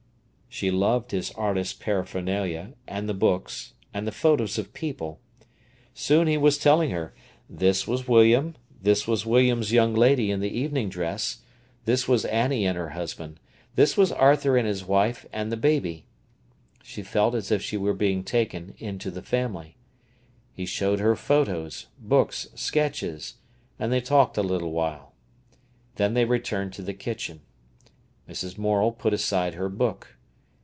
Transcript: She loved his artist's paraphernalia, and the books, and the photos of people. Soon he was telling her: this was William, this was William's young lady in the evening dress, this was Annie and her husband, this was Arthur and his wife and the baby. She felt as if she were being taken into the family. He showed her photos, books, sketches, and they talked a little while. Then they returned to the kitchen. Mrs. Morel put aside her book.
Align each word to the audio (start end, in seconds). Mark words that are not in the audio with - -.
She 0.53 0.69
loved 0.69 1.11
his 1.11 1.31
artist's 1.31 1.73
paraphernalia, 1.73 2.73
and 2.85 3.07
the 3.07 3.13
books, 3.13 3.73
and 3.93 4.05
the 4.05 4.11
photos 4.11 4.57
of 4.57 4.73
people. 4.73 5.21
Soon 5.93 6.27
he 6.27 6.35
was 6.35 6.57
telling 6.57 6.89
her: 6.91 7.13
this 7.49 7.87
was 7.87 8.05
William, 8.05 8.57
this 8.81 9.07
was 9.07 9.25
William's 9.25 9.71
young 9.71 9.93
lady 9.93 10.29
in 10.29 10.41
the 10.41 10.49
evening 10.49 10.89
dress, 10.89 11.43
this 11.85 12.05
was 12.05 12.25
Annie 12.25 12.65
and 12.65 12.77
her 12.77 12.89
husband, 12.89 13.39
this 13.75 13.95
was 13.95 14.11
Arthur 14.11 14.57
and 14.57 14.67
his 14.67 14.83
wife 14.83 15.25
and 15.31 15.53
the 15.53 15.57
baby. 15.57 16.05
She 16.83 17.01
felt 17.01 17.33
as 17.33 17.49
if 17.49 17.61
she 17.61 17.77
were 17.77 17.93
being 17.93 18.21
taken 18.21 18.73
into 18.77 19.09
the 19.09 19.21
family. 19.23 19.77
He 20.53 20.65
showed 20.65 20.99
her 20.99 21.15
photos, 21.15 21.87
books, 21.97 22.49
sketches, 22.55 23.35
and 23.79 23.89
they 23.89 24.01
talked 24.01 24.35
a 24.37 24.43
little 24.43 24.73
while. 24.73 25.13
Then 25.95 26.13
they 26.13 26.25
returned 26.25 26.73
to 26.73 26.81
the 26.81 26.93
kitchen. 26.93 27.39
Mrs. 28.27 28.57
Morel 28.57 28.91
put 28.91 29.13
aside 29.13 29.53
her 29.53 29.69
book. 29.69 30.17